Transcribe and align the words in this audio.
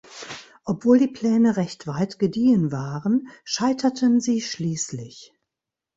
Obwohl 0.65 0.97
die 0.97 1.07
Pläne 1.09 1.57
recht 1.57 1.85
weit 1.85 2.17
gediehen 2.17 2.71
waren, 2.71 3.27
scheiterten 3.43 4.19
sie 4.19 4.41
schließlich. 4.41 5.31